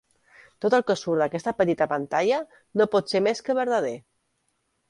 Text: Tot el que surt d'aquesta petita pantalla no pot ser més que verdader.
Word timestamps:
Tot 0.65 0.75
el 0.77 0.85
que 0.87 0.95
surt 1.01 1.21
d'aquesta 1.23 1.53
petita 1.59 1.87
pantalla 1.93 2.39
no 2.83 2.89
pot 2.97 3.15
ser 3.15 3.25
més 3.29 3.47
que 3.49 3.61
verdader. 3.63 3.97